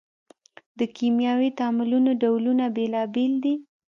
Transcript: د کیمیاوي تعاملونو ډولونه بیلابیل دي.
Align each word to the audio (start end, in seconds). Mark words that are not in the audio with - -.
د 0.79 0.81
کیمیاوي 0.97 1.49
تعاملونو 1.59 2.11
ډولونه 2.21 2.65
بیلابیل 2.75 3.33
دي. 3.43 3.55